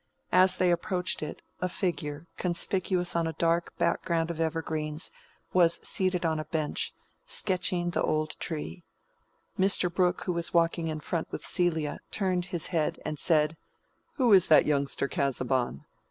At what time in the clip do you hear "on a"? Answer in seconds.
3.15-3.33, 6.25-6.45